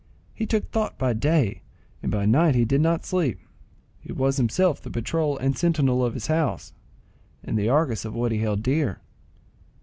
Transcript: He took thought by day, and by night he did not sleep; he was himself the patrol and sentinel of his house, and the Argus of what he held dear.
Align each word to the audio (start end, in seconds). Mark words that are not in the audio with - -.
He 0.33 0.47
took 0.47 0.71
thought 0.71 0.97
by 0.97 1.13
day, 1.13 1.61
and 2.01 2.11
by 2.11 2.25
night 2.25 2.55
he 2.55 2.65
did 2.65 2.81
not 2.81 3.05
sleep; 3.05 3.37
he 3.99 4.11
was 4.11 4.37
himself 4.37 4.81
the 4.81 4.89
patrol 4.89 5.37
and 5.37 5.55
sentinel 5.55 6.03
of 6.03 6.15
his 6.15 6.25
house, 6.25 6.73
and 7.43 7.55
the 7.55 7.69
Argus 7.69 8.03
of 8.03 8.15
what 8.15 8.31
he 8.31 8.39
held 8.39 8.63
dear. 8.63 8.99